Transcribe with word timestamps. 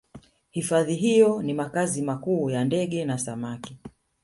hifadhi 0.51 0.95
hiyo 0.95 1.41
ni 1.41 1.53
makazi 1.53 2.01
makuu 2.01 2.49
ya 2.49 2.65
ndege 2.65 3.05
na 3.05 3.17
samaki 3.17 3.77